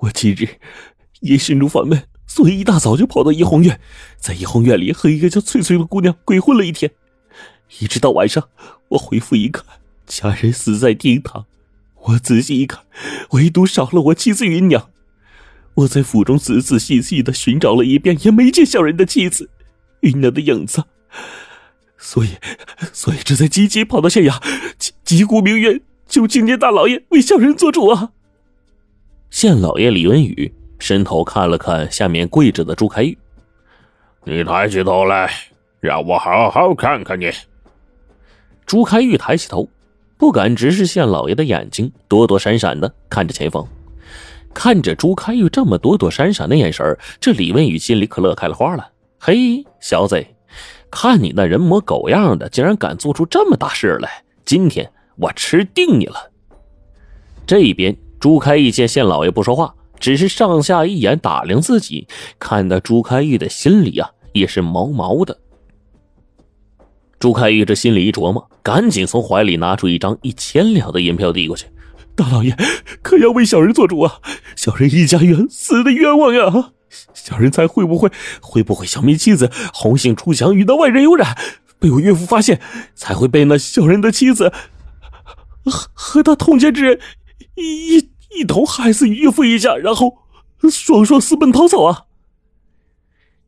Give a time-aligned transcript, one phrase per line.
[0.00, 0.48] 我今日
[1.20, 3.80] 因身中烦闷，所以一大早就跑到怡红院，
[4.18, 6.92] 在怡红院里和一个叫翠翠的姑娘鬼混了一天，
[7.80, 8.48] 一直到晚上，
[8.90, 9.64] 我回府一看，
[10.06, 11.46] 家人死在厅堂。
[12.02, 12.84] 我仔细一看，
[13.30, 14.90] 唯独少了我妻子芸娘。
[15.74, 19.50] 我在府中仔仔细细的寻找了一遍，也没见小人的妻子
[20.02, 20.84] 芸娘的影子。
[21.96, 22.36] 所以，
[22.92, 24.40] 所以这才急急跑到县衙，
[24.78, 28.12] 击击鼓鸣冤，求青天大老爷为小人做主啊！
[29.30, 33.18] 县老爷李文宇伸头看了看下面跪着的朱开玉，
[34.24, 35.30] 你抬起头来，
[35.80, 37.30] 让我好好看看你。
[38.66, 39.68] 朱开玉抬起头。
[40.16, 43.68] 不敢直视县老爷的眼睛，躲躲闪闪的看着前方，
[44.52, 48.90] 看着朱开玉这么躲躲闪闪的眼神这李文宇心里可乐开了花了。
[49.20, 50.26] 嘿，小子，
[50.90, 54.24] 看你那人模狗样的，竟然敢做出这么大事来！
[54.44, 56.32] 今天我吃定你了。
[57.46, 62.06] 这一边朱开义见县老爷不说话，只是上下一眼打量自己，
[62.38, 65.38] 看得朱开义的心里啊也是毛毛的。
[67.18, 71.66] 朱开义这心里一琢磨，赶紧从怀里拿出一张一千两的银票递过去
[72.14, 72.56] ：“大老爷，
[73.02, 74.20] 可要为小人做主啊！
[74.54, 76.72] 小人一家冤死的冤枉呀！
[77.12, 78.10] 小人才会不会
[78.40, 81.36] 会不会小命妻子红杏出墙，与那外人有染，
[81.78, 82.60] 被我岳父发现，
[82.94, 84.52] 才会被那小人的妻子
[85.64, 87.00] 和和他通奸之人
[87.56, 90.18] 一一一一同害死岳父一家，然后
[90.70, 92.04] 双双私奔逃走啊！”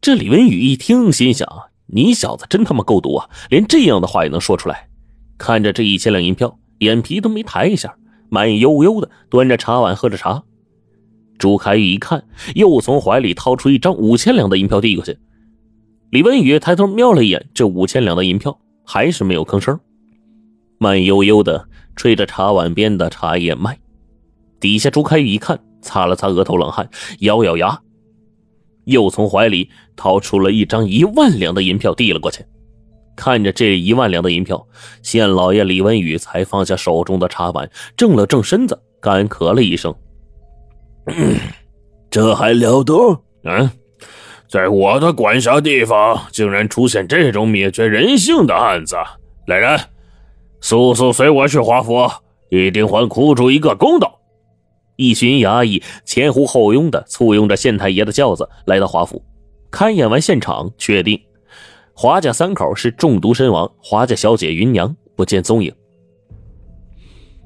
[0.00, 1.48] 这李文宇一听，心想。
[1.86, 3.28] 你小子真他妈够毒啊！
[3.50, 4.88] 连这样的话也能说出来。
[5.38, 7.94] 看着这一千两银票，眼皮都没抬一下，
[8.30, 10.42] 慢悠悠的端着茶碗喝着茶。
[11.38, 15.18] 朱开玉一看，又从怀里掏出一张五千两的银票递过去。
[16.10, 19.78] 李文宇抬头瞄了一眼这五千两的银票，还是没有吭声，
[20.78, 23.78] 慢悠悠的吹着茶碗边的茶叶卖。
[24.64, 27.78] 底下朱开玉一看，擦了擦额头冷汗，咬咬牙。
[28.86, 32.42] 又从怀里掏出了一张一万两的银票，递了过去。
[33.14, 34.66] 看着这一万两的银票，
[35.02, 39.94] 县老爷李文宇才放下手中的茶碗，正了正身子，干咳了一声
[42.08, 42.94] ：“这还了得？
[43.42, 43.70] 嗯，
[44.48, 48.96] 在我的管辖地方，竟然出现这种灭绝人性的案子！
[49.46, 49.78] 来人，
[50.62, 52.10] 速速随我去华府，
[52.48, 54.20] 一定还苦主一个公道！”
[54.96, 59.24] 一群衙役前呼后拥的簇拥着县太爷的轿子来到华府，
[59.70, 61.20] 勘验完现场，确定
[61.92, 65.72] 华家三口是中毒身亡，华家小姐芸娘不见踪影。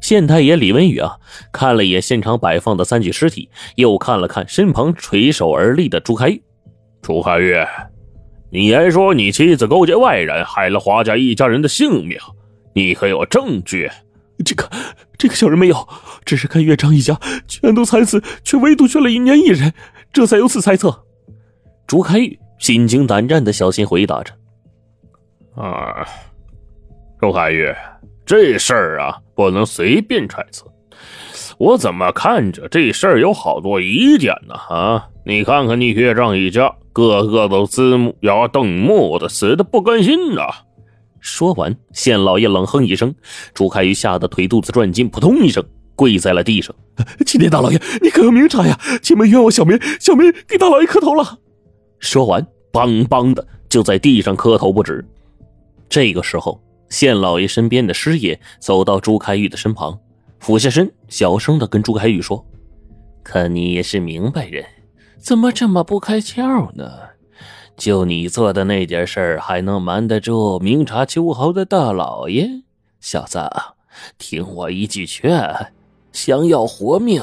[0.00, 1.16] 县太爷李文宇啊，
[1.52, 6.42] 看了一眼现场摆放的三具尸体，又看了看身旁垂手而立的朱开玉。
[7.00, 7.54] 朱开玉，
[8.50, 12.18] 你还说你妻子勾结外人，害了华家一家人的性命，
[12.74, 13.88] 你可有证据？
[14.44, 14.68] 这个，
[15.22, 15.88] 这个小人没有，
[16.24, 17.16] 只是看岳丈一家
[17.46, 19.72] 全都惨死，却唯独缺了一年一人，
[20.12, 21.04] 这才有此猜测。
[21.86, 24.32] 朱开玉心惊胆战的小心回答着
[25.54, 26.04] ：“啊，
[27.20, 27.72] 朱开玉，
[28.26, 30.66] 这事儿啊，不能随便揣测。
[31.56, 34.56] 我怎么看着这事儿有好多疑点呢？
[34.56, 40.48] 啊，你看看你岳丈一家，个个都呲目要瞪目的，死的不甘心呐。”
[41.22, 43.14] 说完，县老爷冷哼一声，
[43.54, 46.74] 朱开玉吓得腿肚子转筋，扑通一声跪在了地上。
[47.24, 48.78] 青天大老爷，你可有明察呀？
[49.00, 51.38] 请门冤枉小民，小民给大老爷磕头了。
[52.00, 55.04] 说完，梆梆的就在地上磕头不止。
[55.88, 59.96] 这个时候，县老爷身边的师爷走到朱开玉的身旁，
[60.40, 62.44] 俯下身，小声的跟朱开玉说
[63.22, 64.64] ：“看你也是明白人，
[65.18, 66.90] 怎么这么不开窍呢？”
[67.82, 72.62] 就你做的那点事儿，还能瞒得住明察秋毫的大老爷？
[73.00, 73.50] 小子，
[74.18, 75.72] 听我一句劝，
[76.12, 77.20] 想要活命，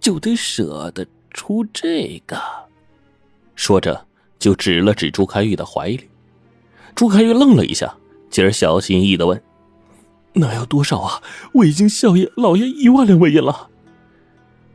[0.00, 2.36] 就得舍得出这个。
[3.54, 4.04] 说着，
[4.40, 6.10] 就指了指朱开玉的怀里。
[6.96, 7.94] 朱开玉愣了一下，
[8.28, 9.40] 继而小心翼翼的问
[10.34, 11.22] ：“那要多少啊？
[11.54, 13.68] 我已经孝爷老爷一万两纹银了。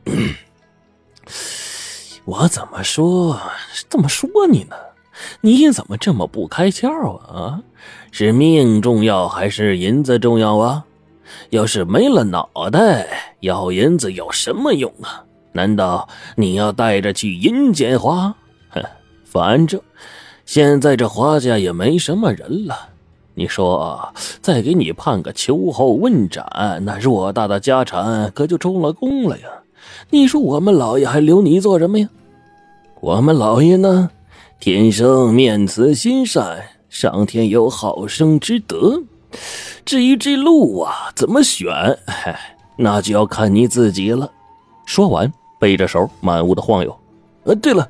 [2.24, 3.42] 我怎么说？
[3.90, 4.78] 怎么说你呢？”
[5.42, 7.62] 你怎么这么不开窍啊？
[8.12, 10.86] 是命重要还是银子重要啊？
[11.50, 15.24] 要是没了脑袋，要银子有什么用啊？
[15.52, 18.36] 难道你要带着去阴间花？
[18.70, 18.84] 哼，
[19.26, 19.82] 反正
[20.46, 22.76] 现在这华家也没什么人了。
[23.34, 29.46] 你说，再给你判个秋后问斩，那偌大的家产可就充了公了呀？
[30.10, 32.10] 你说我们老爷还留你做什么呀？
[33.00, 34.10] 我们老爷呢？
[34.60, 39.04] 天生面慈心善，上天有好生之德。
[39.86, 42.00] 至于这路啊，怎么选，
[42.76, 44.32] 那就要看你自己了。
[44.86, 47.00] 说完，背着手满屋的晃悠。
[47.44, 47.88] 呃，对了，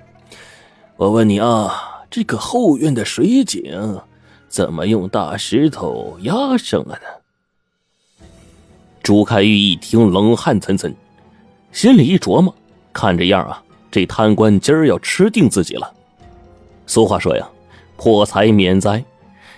[0.98, 4.02] 我问你啊，这个后院的水井
[4.50, 8.28] 怎么用大石头压上了呢？
[9.02, 10.94] 朱开玉一听，冷汗涔涔，
[11.72, 12.54] 心里一琢磨，
[12.92, 15.94] 看这样啊，这贪官今儿要吃定自己了。
[16.88, 17.48] 俗话说呀，
[17.98, 19.04] 破财免灾，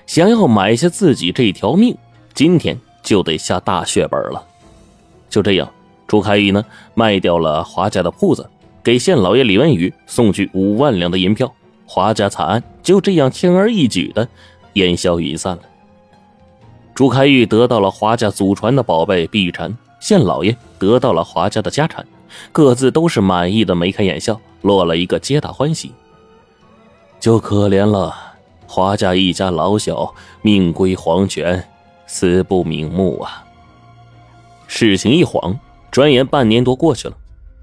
[0.05, 1.95] 想要买下自己这条命，
[2.33, 4.43] 今天就得下大血本了。
[5.29, 5.71] 就这样，
[6.07, 6.65] 朱开玉呢
[6.95, 8.49] 卖掉了华家的铺子，
[8.83, 11.53] 给县老爷李文宇送去五万两的银票，
[11.85, 14.27] 华家惨案就这样轻而易举的
[14.73, 15.61] 烟消云散了。
[16.95, 22.05] 朱开玉得到了华家祖传的宝贝碧玉蝉，县老爷得到了华家的家产，
[22.51, 25.93] 各自都是满意的眉开眼笑，落了一个皆大欢喜。
[27.19, 28.15] 就可怜了
[28.65, 31.67] 华家一家老小，命归黄泉，
[32.07, 33.43] 死不瞑目啊！
[34.67, 35.59] 事情一晃，
[35.91, 37.17] 转眼半年多过去了。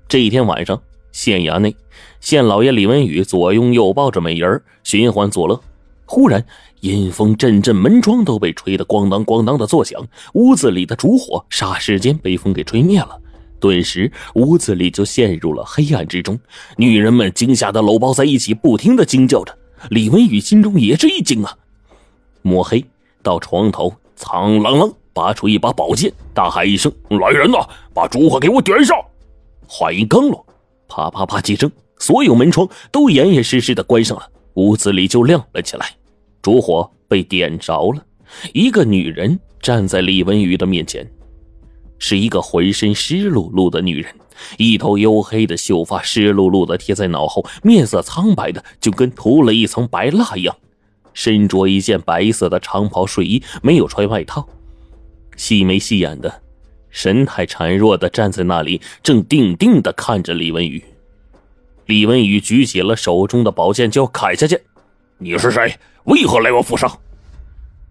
[0.09, 0.81] 这一天晚上，
[1.11, 1.75] 县衙内，
[2.21, 5.59] 县老爷李文宇左拥右抱着美人寻欢作乐。
[6.05, 6.45] 忽然，
[6.81, 13.19] 阴风阵阵，门窗都被吹得咣当咣当的作响，屋子里的烛火霎时间被风给吹灭了。
[13.59, 16.39] 顿时，屋子里就陷入了黑暗之中。
[16.77, 19.57] 女人们惊吓的搂抱在一起，不停的惊叫着。
[19.91, 21.57] 李文宇心中也是一惊啊！
[22.43, 22.85] 摸黑
[23.23, 24.93] 到床头，苍啷啷。
[25.13, 28.95] 拔出一把宝剑，大喊一声：“来人呐，把烛火给我点上！”
[29.67, 30.45] 话音刚落，
[30.89, 35.87] 啪啪啪几声，所有门窗都严严实实的关上了，屋子里就亮了起来。
[36.43, 38.05] 烛火被点着了，
[38.53, 41.11] 一个女人站在李文宇的面前，
[41.99, 44.15] 是一个浑身湿漉漉的女人，
[44.59, 50.57] 一头黝黑的秀发湿漉漉的贴在脑后，面色苍白的就跟涂了一层白蜡一样，
[51.15, 54.49] 身着一件白色的长袍睡衣，没有穿外套。
[55.37, 56.43] 细眉细眼的，
[56.91, 60.83] 神态孱弱的站在那里，正定定的看着李文宇。
[61.87, 64.61] 李文宇举起了手中的宝剑，就要砍下去。
[65.19, 65.79] 你是谁？
[66.05, 66.99] 为何来我府上？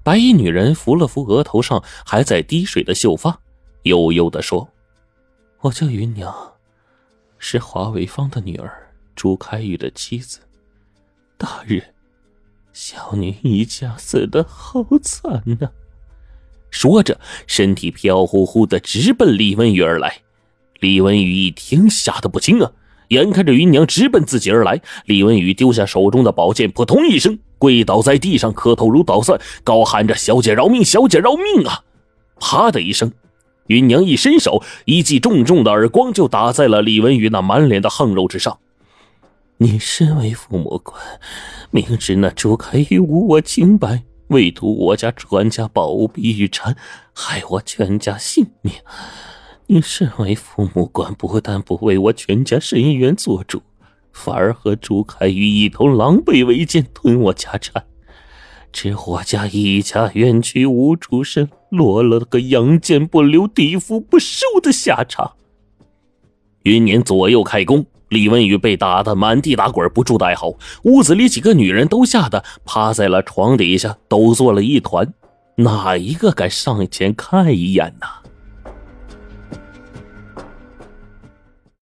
[0.04, 3.40] 白衣女人扶了扶额头上还在滴水的秀发，
[3.86, 4.68] 悠悠的说
[5.62, 6.34] ：“我叫云娘，
[7.38, 10.40] 是华伟芳的女儿，朱开玉的妻子。
[11.38, 11.84] 大人，
[12.74, 15.70] 小女一家死的好惨呐！”
[16.72, 20.18] 说着，身体飘忽忽的直奔李文宇而来。
[20.80, 22.72] 李文宇一听，吓得不轻啊！
[23.10, 30.84] 眼看着云娘直奔自己而来，李文宇丢下手中的宝剑，扑通一声跪倒在地上，磕头如捣蒜，高喊着：“小姐饶命！
[30.84, 31.84] 小姐饶命啊！”
[32.42, 33.14] 啪的一声，
[33.68, 38.60] 云娘一伸手，一记重重的耳光就打在了李文宇那满脸的横肉之上。
[39.58, 41.02] 你身为父母官，
[41.72, 44.04] 明知那朱开玉无我清白。
[44.30, 46.76] 为图我家传家宝物碧玉蝉，
[47.14, 48.74] 害我全家性命。
[49.68, 53.62] 你身为父母官，不但不为我全家伸冤做主，
[54.12, 57.86] 反而和朱开玉一同狼狈为奸，吞我家产，
[58.76, 65.32] 知我家一家冤屈无处伸，落了个阳间不留、地府不收的下场。
[66.64, 67.86] 云年左右开工。
[68.10, 70.54] 李文宇被打得满地打滚，不住的哀嚎。
[70.84, 75.12] 屋子里几个女人都吓得趴在了床底下，都做了一团，
[75.56, 78.08] 哪一个敢上前看一眼呢？